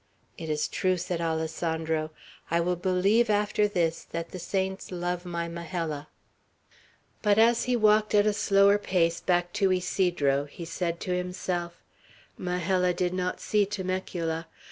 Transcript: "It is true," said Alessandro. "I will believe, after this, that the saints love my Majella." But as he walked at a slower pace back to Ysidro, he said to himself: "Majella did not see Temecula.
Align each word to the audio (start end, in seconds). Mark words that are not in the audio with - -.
"It 0.35 0.49
is 0.49 0.67
true," 0.67 0.97
said 0.97 1.21
Alessandro. 1.21 2.09
"I 2.49 2.59
will 2.59 2.75
believe, 2.75 3.29
after 3.29 3.67
this, 3.67 4.03
that 4.09 4.29
the 4.31 4.39
saints 4.39 4.91
love 4.91 5.25
my 5.25 5.47
Majella." 5.47 6.07
But 7.21 7.37
as 7.37 7.65
he 7.65 7.75
walked 7.75 8.15
at 8.15 8.25
a 8.25 8.33
slower 8.33 8.79
pace 8.79 9.21
back 9.21 9.53
to 9.53 9.71
Ysidro, 9.71 10.45
he 10.45 10.65
said 10.65 10.99
to 11.01 11.15
himself: 11.15 11.83
"Majella 12.35 12.95
did 12.95 13.13
not 13.13 13.39
see 13.39 13.63
Temecula. 13.63 14.47